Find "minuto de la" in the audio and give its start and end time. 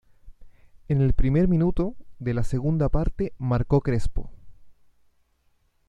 1.47-2.43